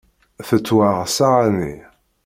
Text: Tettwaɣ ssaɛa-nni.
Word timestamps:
Tettwaɣ 0.47 0.97
ssaɛa-nni. 1.07 1.75